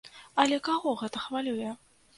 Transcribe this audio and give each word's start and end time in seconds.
Але 0.43 0.57
каго 0.69 0.97
гэта 1.05 1.23
хвалюе? 1.29 1.69